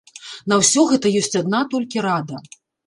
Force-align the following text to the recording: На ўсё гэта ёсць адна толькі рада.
На 0.53 0.59
ўсё 0.61 0.81
гэта 0.93 1.13
ёсць 1.21 1.39
адна 1.43 1.63
толькі 1.77 2.07
рада. 2.11 2.47